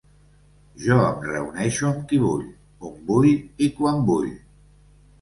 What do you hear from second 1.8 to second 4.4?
amb qui vull, on vull i quan vull.